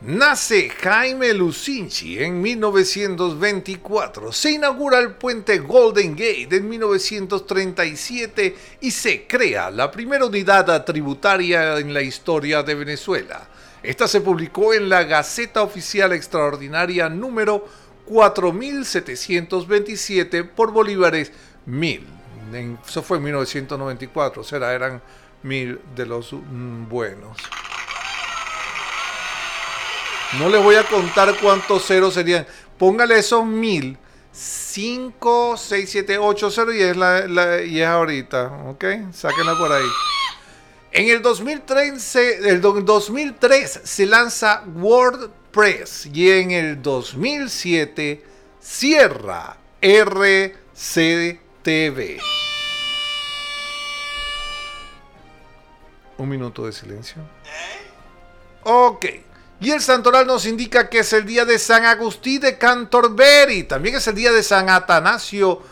Nace 0.00 0.70
Jaime 0.70 1.32
Lucinchi 1.32 2.18
en 2.18 2.42
1924, 2.42 4.32
se 4.32 4.50
inaugura 4.50 4.98
el 4.98 5.12
puente 5.12 5.58
Golden 5.58 6.16
Gate 6.16 6.48
en 6.50 6.68
1937 6.68 8.56
y 8.80 8.90
se 8.90 9.28
crea 9.28 9.70
la 9.70 9.88
primera 9.88 10.26
unidad 10.26 10.84
tributaria 10.84 11.78
en 11.78 11.94
la 11.94 12.02
historia 12.02 12.64
de 12.64 12.74
Venezuela. 12.74 13.46
Esta 13.84 14.08
se 14.08 14.20
publicó 14.20 14.74
en 14.74 14.88
la 14.88 15.04
Gaceta 15.04 15.62
Oficial 15.62 16.12
Extraordinaria 16.14 17.08
número 17.08 17.68
4727 18.06 20.42
por 20.42 20.72
bolívares 20.72 21.30
1000. 21.66 22.04
Eso 22.84 23.04
fue 23.04 23.18
en 23.18 23.24
1994, 23.24 24.42
o 24.42 24.44
sea, 24.44 24.72
eran 24.72 25.00
mil 25.42 25.80
de 25.94 26.06
los 26.06 26.32
mm, 26.32 26.88
buenos. 26.88 27.36
No 30.38 30.48
les 30.48 30.62
voy 30.62 30.74
a 30.74 30.84
contar 30.84 31.34
cuántos 31.40 31.86
ceros 31.86 32.14
serían. 32.14 32.46
Póngale 32.78 33.18
esos 33.18 33.46
mil. 33.46 33.98
5, 34.30 35.56
6, 35.56 35.90
7, 35.90 36.18
8, 36.18 36.50
0 36.50 36.74
y 36.74 36.82
es, 36.82 36.96
la, 36.96 37.62
y 37.62 37.80
es 37.80 37.86
ahorita. 37.86 38.66
¿Ok? 38.68 38.84
Sáquenla 39.12 39.56
por 39.58 39.72
ahí. 39.72 39.88
En 40.92 41.08
el 41.08 41.22
2003, 41.22 42.16
el 42.16 42.60
2003 42.60 43.80
se 43.84 44.06
lanza 44.06 44.62
WordPress 44.74 46.06
y 46.12 46.30
en 46.30 46.50
el 46.52 46.82
2007 46.82 48.24
cierra 48.60 49.56
RCTV. 49.80 50.58
Un 56.18 56.28
minuto 56.28 56.66
de 56.66 56.72
silencio. 56.72 57.22
Ok. 58.64 59.06
Y 59.60 59.70
el 59.70 59.80
santoral 59.80 60.26
nos 60.26 60.46
indica 60.46 60.88
que 60.88 61.00
es 61.00 61.12
el 61.12 61.24
día 61.24 61.44
de 61.44 61.58
San 61.58 61.84
Agustín 61.84 62.40
de 62.40 62.58
Cantorberi. 62.58 63.64
También 63.64 63.96
es 63.96 64.06
el 64.06 64.14
día 64.14 64.30
de 64.30 64.42
San 64.42 64.68
Atanasio 64.68 65.62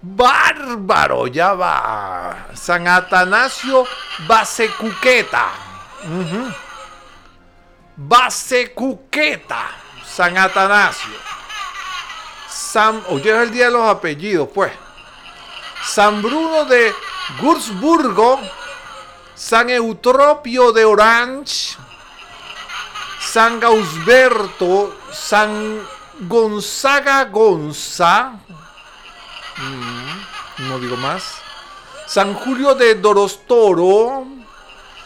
Bárbaro. 0.00 1.26
Ya 1.26 1.52
va. 1.52 2.48
San 2.54 2.88
Atanasio 2.88 3.84
Basecuqueta. 4.26 5.50
Basecuqueta. 7.96 9.70
San 10.04 10.38
Atanasio. 10.38 11.14
San, 12.48 13.02
hoy 13.08 13.20
es 13.20 13.26
el 13.26 13.50
día 13.50 13.66
de 13.66 13.72
los 13.72 13.88
apellidos, 13.88 14.48
pues. 14.52 14.72
San 15.84 16.22
Bruno 16.22 16.64
de 16.64 16.92
Gursburgo. 17.40 18.40
San 19.34 19.70
Eutropio 19.70 20.72
de 20.72 20.84
Orange. 20.84 21.76
San 23.32 23.60
Gausberto, 23.60 24.94
San 25.10 25.80
Gonzaga 26.28 27.24
Gonza, 27.24 28.32
mm, 29.56 30.68
no 30.68 30.78
digo 30.78 30.96
más, 30.96 31.36
San 32.06 32.34
Julio 32.34 32.74
de 32.74 32.96
Dorostoro, 32.96 34.26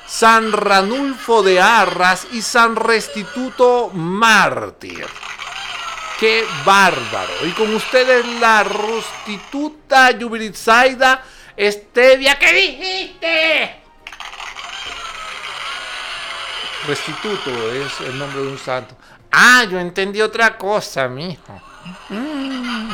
San 0.06 0.50
Ranulfo 0.50 1.42
de 1.42 1.60
Arras 1.60 2.26
y 2.32 2.42
San 2.42 2.74
Restituto 2.74 3.90
Mártir. 3.92 5.06
¡Qué 6.18 6.44
bárbaro! 6.64 7.46
Y 7.46 7.52
con 7.52 7.72
ustedes 7.74 8.26
la 8.40 8.64
Restituta 8.64 10.10
Yubilitzaida 10.10 11.22
Estevia. 11.56 12.38
¿Qué 12.38 12.52
dijiste? 12.52 13.85
Restituto 16.86 17.50
es 17.72 18.00
el 18.00 18.18
nombre 18.18 18.42
de 18.42 18.48
un 18.48 18.58
santo. 18.58 18.96
Ah, 19.30 19.64
yo 19.64 19.78
entendí 19.78 20.20
otra 20.20 20.56
cosa, 20.56 21.08
mijo. 21.08 21.60
Mm. 22.08 22.90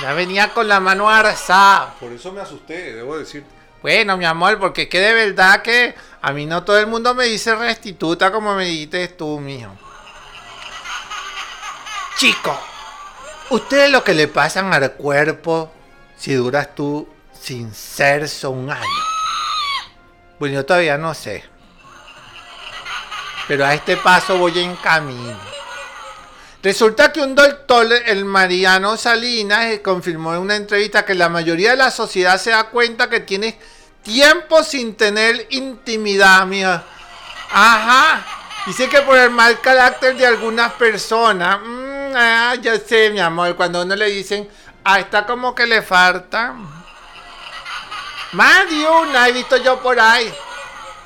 Ya 0.00 0.12
venía 0.14 0.48
con 0.52 0.66
la 0.66 0.80
mano 0.80 1.08
arzada. 1.08 1.94
Por 2.00 2.12
eso 2.12 2.32
me 2.32 2.40
asusté, 2.40 2.94
debo 2.94 3.18
decir. 3.18 3.44
Bueno, 3.82 4.16
mi 4.16 4.24
amor, 4.24 4.58
porque 4.58 4.88
que 4.88 5.00
de 5.00 5.12
verdad 5.12 5.62
que 5.62 5.94
a 6.20 6.32
mí 6.32 6.46
no 6.46 6.62
todo 6.64 6.78
el 6.78 6.86
mundo 6.86 7.14
me 7.14 7.24
dice 7.24 7.54
restituta 7.54 8.30
como 8.30 8.54
me 8.54 8.64
dijiste 8.64 9.08
tú, 9.08 9.40
mijo. 9.40 9.72
Chico, 12.16 12.58
Ustedes 13.52 13.90
lo 13.90 14.02
que 14.02 14.14
le 14.14 14.28
pasan 14.28 14.72
al 14.72 14.92
cuerpo 14.92 15.70
si 16.16 16.32
duras 16.32 16.74
tú 16.74 17.06
sin 17.38 17.74
sexo 17.74 18.50
un 18.50 18.70
año. 18.70 19.04
Bueno, 20.38 20.54
yo 20.54 20.64
todavía 20.64 20.96
no 20.96 21.12
sé. 21.12 21.44
Pero 23.48 23.64
a 23.66 23.74
este 23.74 23.96
paso 23.96 24.38
voy 24.38 24.58
en 24.58 24.76
camino. 24.76 25.38
Resulta 26.62 27.12
que 27.12 27.20
un 27.20 27.34
doctor, 27.34 27.88
el 28.06 28.24
Mariano 28.24 28.96
Salinas, 28.96 29.64
eh, 29.66 29.82
confirmó 29.82 30.32
en 30.34 30.40
una 30.40 30.54
entrevista 30.54 31.04
que 31.04 31.14
la 31.14 31.28
mayoría 31.28 31.72
de 31.72 31.76
la 31.76 31.90
sociedad 31.90 32.40
se 32.40 32.50
da 32.50 32.64
cuenta 32.64 33.10
que 33.10 33.18
tiene 33.20 33.58
tiempo 34.02 34.62
sin 34.62 34.94
tener 34.94 35.48
intimidad, 35.50 36.46
mía. 36.46 36.84
Ajá. 37.50 38.24
Dice 38.64 38.88
que 38.88 39.00
por 39.02 39.18
el 39.18 39.30
mal 39.30 39.60
carácter 39.60 40.16
de 40.16 40.24
algunas 40.24 40.72
personas. 40.74 41.58
Mm, 41.64 42.12
ah, 42.14 42.54
ya 42.60 42.78
sé, 42.78 43.10
mi 43.10 43.18
amor, 43.18 43.56
cuando 43.56 43.82
uno 43.82 43.96
le 43.96 44.06
dicen, 44.06 44.48
ah, 44.84 45.00
está 45.00 45.26
como 45.26 45.56
que 45.56 45.66
le 45.66 45.82
falta. 45.82 46.54
Más 48.32 48.70
de 48.70 48.86
una 48.86 49.28
he 49.28 49.32
visto 49.32 49.56
yo 49.56 49.80
por 49.80 49.98
ahí. 49.98 50.32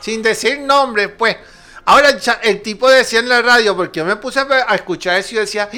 Sin 0.01 0.21
decir 0.21 0.61
nombres, 0.61 1.09
pues. 1.17 1.37
Ahora 1.89 2.11
el 2.43 2.63
tipo 2.63 2.91
decía 2.91 3.21
en 3.21 3.29
la 3.29 3.43
radio, 3.43 3.77
porque 3.77 3.99
yo 4.01 4.05
me 4.05 4.17
puse 4.17 4.41
a 4.41 4.75
escuchar 4.75 5.19
eso 5.19 5.37
y 5.37 5.39
decía, 5.39 5.71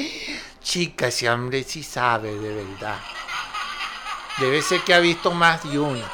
chica, 0.59 1.07
ese 1.07 1.29
hombre 1.29 1.63
sí 1.63 1.83
sabe 1.83 2.33
de 2.33 2.55
verdad. 2.55 2.97
Debe 4.39 4.61
ser 4.63 4.81
que 4.81 4.95
ha 4.95 4.99
visto 4.99 5.29
más 5.29 5.63
de 5.69 5.77
una. 5.77 6.09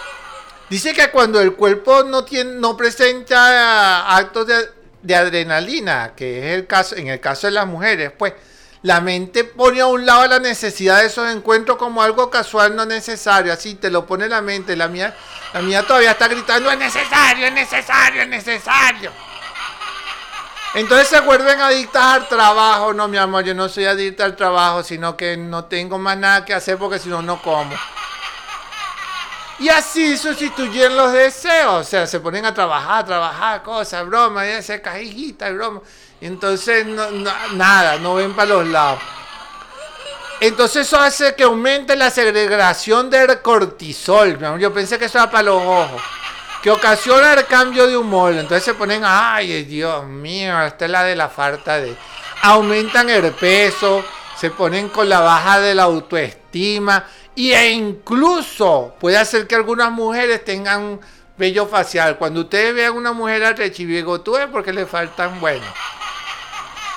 Dice 0.70 0.94
que 0.94 1.10
cuando 1.12 1.40
el 1.40 1.54
cuerpo 1.54 2.04
no 2.04 2.26
tiene, 2.26 2.56
no 2.56 2.76
presenta 2.76 4.14
actos 4.18 4.48
de, 4.48 4.70
de 5.02 5.16
adrenalina, 5.16 6.14
que 6.14 6.40
es 6.40 6.56
el 6.58 6.68
caso, 6.68 6.98
en 6.98 7.08
el 7.08 7.22
caso 7.22 7.48
de 7.48 7.52
las 7.52 7.66
mujeres, 7.66 8.12
pues 8.18 8.34
la 8.82 9.00
mente 9.00 9.46
pone 9.46 9.80
a 9.80 9.86
un 9.86 10.06
lado 10.06 10.28
la 10.28 10.40
necesidad 10.40 11.00
de 11.00 11.08
esos 11.08 11.34
encuentros 11.34 11.78
como 11.78 12.02
algo 12.02 12.30
casual, 12.30 12.76
no 12.76 12.86
necesario. 12.86 13.54
Así 13.54 13.76
te 13.76 13.90
lo 13.90 14.06
pone 14.06 14.28
la 14.28 14.42
mente. 14.42 14.76
La 14.76 14.90
mía, 14.90 15.16
la 15.54 15.62
mía 15.62 15.84
todavía 15.84 16.12
está 16.12 16.28
gritando, 16.28 16.70
es 16.70 16.78
necesario, 16.78 17.48
es 17.48 17.54
necesario, 17.54 18.22
es 18.24 18.28
necesario. 18.28 19.35
Entonces 20.76 21.08
se 21.08 21.22
vuelven 21.22 21.60
adictas 21.62 22.04
al 22.04 22.28
trabajo. 22.28 22.94
No, 22.94 23.08
mi 23.08 23.18
amor, 23.18 23.46
yo 23.46 23.56
no 23.56 23.70
soy 23.70 23.86
adicta 23.86 24.26
al 24.26 24.36
trabajo, 24.36 24.84
sino 24.84 25.16
que 25.16 25.38
no 25.38 25.66
tengo 25.66 25.98
más 25.98 26.18
nada 26.18 26.44
que 26.44 26.54
hacer 26.54 26.78
porque 26.78 27.00
si 27.00 27.08
no, 27.08 27.22
no 27.22 27.42
como. 27.42 27.74
Y 29.58 29.70
así 29.70 30.18
sustituyen 30.18 30.98
los 30.98 31.14
deseos. 31.14 31.76
O 31.76 31.84
sea, 31.86 32.06
se 32.06 32.20
ponen 32.20 32.46
a 32.46 32.54
trabajar, 32.54 33.06
trabajar, 33.06 33.64
cosas, 33.64 34.06
bromas, 34.06 34.48
y 34.48 34.52
hacer 34.52 34.82
cajitas, 34.82 35.54
bromas. 35.54 35.84
Entonces, 36.20 36.86
nada, 37.54 37.98
no 38.00 38.16
ven 38.16 38.34
para 38.34 38.50
los 38.50 38.68
lados. 38.68 39.00
Entonces 40.42 40.86
eso 40.86 41.00
hace 41.00 41.34
que 41.36 41.44
aumente 41.44 41.96
la 41.96 42.10
segregación 42.10 43.10
del 43.10 43.42
cortisol. 43.42 44.60
Yo 44.60 44.74
pensé 44.74 45.00
que 45.00 45.06
eso 45.06 45.20
era 45.20 45.32
para 45.32 45.44
los 45.44 45.62
ojos 45.62 46.02
que 46.66 46.72
ocasiona 46.72 47.36
el 47.36 47.46
cambio 47.46 47.86
de 47.86 47.96
humor. 47.96 48.34
Entonces 48.34 48.64
se 48.64 48.74
ponen, 48.74 49.04
ay, 49.06 49.66
Dios 49.66 50.04
mío, 50.08 50.60
esta 50.64 50.86
es 50.86 50.92
la 50.92 51.04
de 51.04 51.16
la 51.16 51.30
falta 51.30 51.80
de... 51.80 51.96
Aumentan 52.42 53.08
el 53.08 53.32
peso, 53.34 54.04
se 54.36 54.50
ponen 54.50 54.90
con 54.90 55.08
la 55.08 55.20
baja 55.20 55.60
de 55.60 55.76
la 55.76 55.84
autoestima 55.84 57.06
e 57.36 57.70
incluso 57.70 58.96
puede 59.00 59.16
hacer 59.16 59.46
que 59.46 59.54
algunas 59.54 59.92
mujeres 59.92 60.44
tengan 60.44 61.00
vello 61.38 61.68
facial. 61.68 62.18
Cuando 62.18 62.42
ustedes 62.42 62.74
vean 62.74 62.96
una 62.96 63.12
mujer 63.12 63.44
tú 64.24 64.36
es 64.36 64.48
porque 64.48 64.74
le 64.74 64.88
faltan, 64.88 65.40
bueno, 65.40 65.68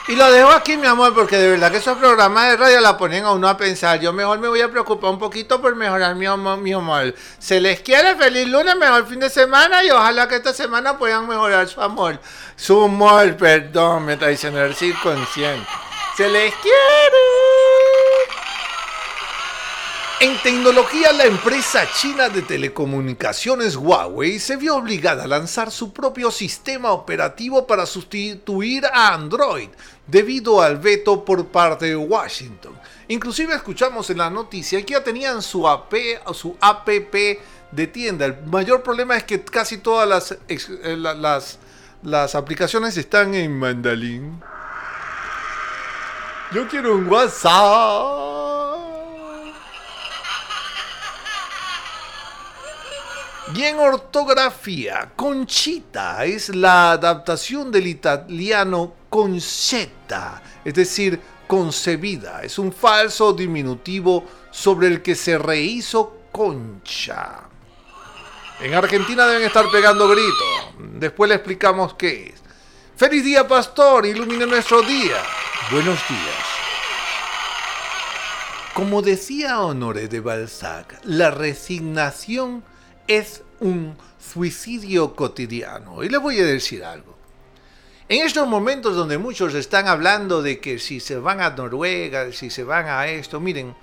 y 0.09 0.17
lo 0.17 0.33
dejo 0.33 0.49
aquí, 0.49 0.79
mi 0.79 0.87
amor, 0.87 1.15
porque 1.15 1.37
de 1.37 1.51
verdad 1.51 1.71
que 1.71 1.77
esos 1.77 1.99
programas 1.99 2.49
de 2.49 2.57
radio 2.57 2.81
la 2.81 2.97
ponen 2.97 3.25
a 3.25 3.33
uno 3.33 3.47
a 3.47 3.59
pensar. 3.59 4.01
Yo 4.01 4.13
mejor 4.13 4.39
me 4.39 4.49
voy 4.49 4.63
a 4.63 4.71
preocupar 4.71 5.11
un 5.11 5.19
poquito 5.19 5.61
por 5.61 5.77
mejorar 5.77 6.15
mi, 6.15 6.27
mi 6.63 6.75
humor. 6.75 7.15
Se 7.39 7.61
les 7.61 7.81
quiere 7.81 8.17
feliz 8.17 8.49
lunes, 8.49 8.75
mejor 8.77 9.07
fin 9.07 9.21
de 9.21 9.29
semana 9.29 9.85
y 9.85 9.91
ojalá 9.91 10.27
que 10.27 10.37
esta 10.37 10.55
semana 10.55 10.97
puedan 10.97 11.29
mejorar 11.29 11.69
su 11.69 11.83
amor. 11.83 12.19
Su 12.57 12.79
humor, 12.85 13.37
perdón, 13.37 14.07
me 14.07 14.17
diciendo 14.17 14.65
el 14.65 14.75
consciente. 15.03 15.69
Se 16.17 16.29
les 16.29 16.55
quiere. 16.55 17.48
En 20.21 20.37
tecnología, 20.43 21.13
la 21.13 21.27
empresa 21.27 21.89
china 21.95 22.29
de 22.29 22.43
telecomunicaciones 22.43 23.77
Huawei 23.77 24.41
se 24.41 24.57
vio 24.57 24.75
obligada 24.75 25.23
a 25.23 25.29
lanzar 25.29 25.71
su 25.71 25.93
propio 25.93 26.33
sistema 26.33 26.91
operativo 26.91 27.69
para 27.69 27.87
sustituir 27.87 28.85
a 28.87 29.15
Android 29.15 29.69
debido 30.09 30.61
al 30.61 30.79
veto 30.79 31.25
por 31.25 31.47
parte 31.47 31.87
de 31.87 31.97
Washington. 31.97 32.73
Inclusive 33.07 33.55
escuchamos 33.55 34.11
en 34.11 34.19
la 34.19 34.29
noticia 34.29 34.85
que 34.85 34.95
ya 34.95 35.05
tenían 35.05 35.41
su, 35.41 35.69
AP, 35.69 35.95
su 36.35 36.57
app 36.61 36.89
de 36.89 37.87
tienda. 37.87 38.27
El 38.27 38.45
mayor 38.47 38.83
problema 38.83 39.17
es 39.17 39.23
que 39.23 39.41
casi 39.41 39.79
todas 39.79 40.09
las, 40.09 40.33
eh, 40.49 40.97
las, 40.97 41.61
las 42.03 42.35
aplicaciones 42.35 42.97
están 42.97 43.35
en 43.35 43.57
mandalín. 43.57 44.43
Yo 46.51 46.67
quiero 46.67 46.97
un 46.97 47.07
WhatsApp. 47.07 48.28
Y 53.55 53.65
en 53.65 53.79
ortografía, 53.79 55.13
Conchita 55.17 56.25
es 56.25 56.51
la 56.55 56.93
adaptación 56.93 57.71
del 57.71 57.87
italiano 57.87 58.95
concetta, 59.09 60.43
es 60.65 60.75
decir, 60.75 61.21
concebida. 61.47 62.43
Es 62.43 62.59
un 62.59 62.73
falso 62.73 63.33
diminutivo 63.33 64.25
sobre 64.51 64.89
el 64.89 65.03
que 65.03 65.15
se 65.15 65.39
rehizo 65.39 66.19
concha. 66.31 67.41
En 68.61 68.75
Argentina 68.75 69.27
deben 69.27 69.47
estar 69.47 69.71
pegando 69.71 70.09
gritos. 70.09 70.75
Después 70.95 71.29
le 71.29 71.37
explicamos 71.37 71.95
qué 71.95 72.35
es. 72.35 72.43
Feliz 72.97 73.25
día, 73.25 73.47
pastor. 73.47 74.05
Ilumine 74.07 74.47
nuestro 74.47 74.83
día. 74.83 75.23
Buenos 75.71 75.99
días. 76.09 76.45
Como 78.75 79.01
decía 79.03 79.61
Honoré 79.61 80.09
de 80.09 80.21
Balzac, 80.21 81.01
la 81.05 81.31
resignación 81.31 82.63
es 83.09 83.43
un 83.61 83.97
suicidio 84.21 85.17
cotidiano. 85.17 86.05
Y 86.05 86.09
le 86.09 86.19
voy 86.19 86.39
a 86.39 86.45
decir 86.45 86.85
algo. 86.85 87.17
En 88.09 88.25
estos 88.25 88.47
momentos 88.47 88.97
donde 88.97 89.19
muchos 89.19 89.55
están 89.55 89.89
hablando 89.89 90.41
de 90.41 90.61
que 90.61 90.79
si 90.79 91.01
se 91.01 91.19
van 91.19 91.41
a 91.41 91.51
Noruega, 91.51 92.33
si 92.33 92.49
se 92.49 92.65
van 92.65 92.87
a 92.87 93.07
esto, 93.07 93.41
miren, 93.41 93.75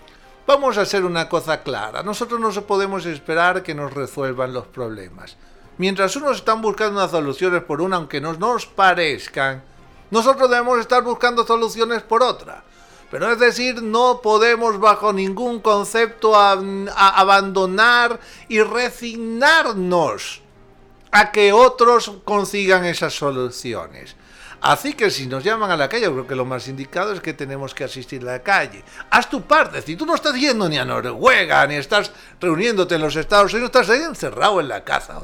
vamos 0.47 0.77
a 0.77 0.81
hacer 0.81 1.03
una 1.03 1.27
cosa 1.29 1.61
clara. 1.61 2.01
Nosotros 2.01 2.39
no 2.39 2.49
podemos 2.65 3.05
esperar 3.05 3.61
que 3.61 3.75
nos 3.75 3.93
resuelvan 3.93 4.53
los 4.53 4.65
problemas. 4.67 5.37
Mientras 5.77 6.15
unos 6.15 6.37
están 6.37 6.61
buscando 6.61 6.99
unas 6.99 7.11
soluciones 7.11 7.61
por 7.63 7.81
una, 7.81 7.97
aunque 7.97 8.21
no 8.21 8.33
nos 8.33 8.65
parezcan, 8.65 9.63
nosotros 10.09 10.49
debemos 10.49 10.79
estar 10.79 11.03
buscando 11.03 11.45
soluciones 11.45 12.01
por 12.01 12.23
otra. 12.23 12.63
Pero 13.15 13.31
es 13.31 13.39
decir, 13.39 13.81
no 13.81 14.19
podemos 14.21 14.77
bajo 14.77 15.13
ningún 15.13 15.61
concepto 15.61 16.35
abandonar 16.35 18.19
y 18.49 18.59
resignarnos 18.61 20.41
a 21.11 21.31
que 21.31 21.53
otros 21.53 22.11
consigan 22.25 22.83
esas 22.83 23.13
soluciones. 23.13 24.17
Así 24.59 24.95
que 24.95 25.09
si 25.09 25.27
nos 25.27 25.45
llaman 25.45 25.71
a 25.71 25.77
la 25.77 25.87
calle, 25.87 26.11
creo 26.11 26.27
que 26.27 26.35
lo 26.35 26.43
más 26.43 26.67
indicado 26.67 27.13
es 27.13 27.21
que 27.21 27.33
tenemos 27.33 27.73
que 27.73 27.85
asistir 27.85 28.21
a 28.23 28.33
la 28.33 28.43
calle. 28.43 28.83
Haz 29.09 29.29
tu 29.29 29.43
parte. 29.43 29.81
Si 29.81 29.95
tú 29.95 30.05
no 30.05 30.15
estás 30.15 30.35
yendo 30.35 30.67
ni 30.67 30.77
a 30.77 30.83
Noruega, 30.83 31.65
ni 31.67 31.75
estás 31.75 32.11
reuniéndote 32.41 32.95
en 32.95 33.01
los 33.01 33.15
Estados 33.15 33.53
Unidos, 33.53 33.71
estás 33.73 33.89
ahí 33.91 34.01
encerrado 34.01 34.59
en 34.59 34.67
la 34.67 34.83
casa. 34.83 35.21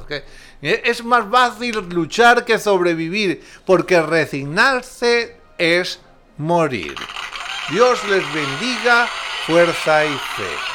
Es 0.61 1.03
más 1.03 1.29
fácil 1.29 1.89
luchar 1.89 2.45
que 2.45 2.57
sobrevivir, 2.57 3.43
porque 3.65 4.01
resignarse 4.01 5.35
es 5.57 5.99
morir. 6.37 6.95
Dios 7.69 8.03
les 8.09 8.33
bendiga, 8.33 9.07
fuerza 9.45 10.05
y 10.05 10.13
fe. 10.35 10.71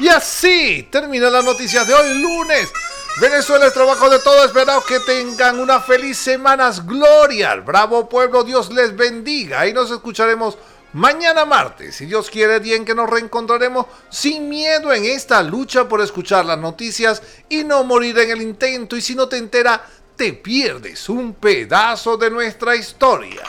Y 0.00 0.08
así 0.08 0.88
termina 0.90 1.28
la 1.28 1.42
noticia 1.42 1.84
de 1.84 1.94
hoy 1.94 2.18
lunes. 2.18 2.72
Venezuela 3.20 3.66
es 3.66 3.74
trabajo 3.74 4.08
de 4.08 4.18
todo. 4.18 4.44
Esperamos 4.44 4.84
que 4.86 4.98
tengan 5.00 5.60
una 5.60 5.80
feliz 5.80 6.16
semanas. 6.16 6.86
Gloria 6.86 7.52
al 7.52 7.60
bravo 7.60 8.08
pueblo. 8.08 8.42
Dios 8.42 8.72
les 8.72 8.96
bendiga. 8.96 9.66
Y 9.66 9.74
nos 9.74 9.90
escucharemos 9.90 10.56
mañana 10.94 11.44
martes. 11.44 11.96
Si 11.96 12.06
Dios 12.06 12.30
quiere 12.30 12.58
bien 12.58 12.84
que 12.86 12.94
nos 12.94 13.10
reencontraremos 13.10 13.86
sin 14.08 14.48
miedo 14.48 14.92
en 14.92 15.04
esta 15.04 15.42
lucha 15.42 15.86
por 15.86 16.00
escuchar 16.00 16.46
las 16.46 16.58
noticias 16.58 17.22
y 17.50 17.62
no 17.62 17.84
morir 17.84 18.18
en 18.18 18.30
el 18.30 18.40
intento. 18.40 18.96
Y 18.96 19.02
si 19.02 19.14
no 19.14 19.28
te 19.28 19.36
entera, 19.36 19.84
te 20.16 20.32
pierdes 20.32 21.08
un 21.10 21.34
pedazo 21.34 22.16
de 22.16 22.30
nuestra 22.30 22.74
historia. 22.74 23.42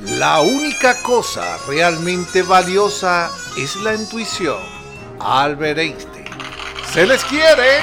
la 0.00 0.40
única 0.40 1.00
cosa 1.02 1.56
realmente 1.66 2.42
valiosa 2.42 3.30
es 3.56 3.76
la 3.76 3.94
intuición. 3.94 4.58
Albert 5.20 5.78
Einstein. 5.78 6.26
Se 6.92 7.06
les 7.06 7.24
quiere. 7.24 7.80